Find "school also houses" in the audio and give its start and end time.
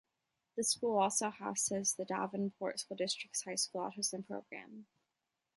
0.63-1.93